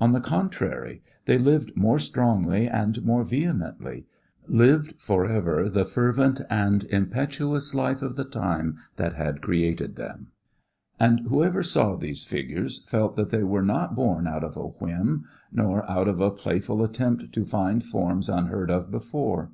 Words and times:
On 0.00 0.12
the 0.12 0.20
contrary, 0.20 1.02
they 1.24 1.36
lived 1.36 1.76
more 1.76 1.98
strongly 1.98 2.68
and 2.68 3.04
more 3.04 3.24
vehemently 3.24 4.06
lived 4.46 4.94
forever 5.02 5.68
the 5.68 5.84
fervent 5.84 6.40
anu 6.48 6.86
impetuous 6.90 7.74
life 7.74 8.00
of 8.00 8.14
the 8.14 8.22
time 8.22 8.76
that 8.98 9.14
had 9.14 9.42
created 9.42 9.96
them. 9.96 10.28
And 11.00 11.22
whosoever 11.22 11.64
saw 11.64 11.96
these 11.96 12.24
figures 12.24 12.84
felt 12.84 13.16
that 13.16 13.30
they 13.32 13.42
were 13.42 13.64
not 13.64 13.96
born 13.96 14.28
out 14.28 14.44
of 14.44 14.56
a 14.56 14.60
whim 14.68 15.24
nor 15.50 15.84
out 15.90 16.06
of 16.06 16.20
a 16.20 16.30
playful 16.30 16.84
attempt 16.84 17.32
to 17.32 17.44
find 17.44 17.82
forms 17.82 18.28
unheard 18.28 18.70
of 18.70 18.92
before. 18.92 19.50